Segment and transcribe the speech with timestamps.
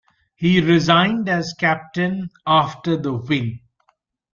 [0.33, 3.59] He resigned as captain after the win.